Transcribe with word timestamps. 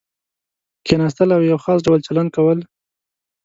کېناستل 0.85 1.29
او 1.35 1.41
یو 1.51 1.57
خاص 1.63 1.79
ډول 1.87 1.99
چلند 2.07 2.29
کول. 2.35 2.59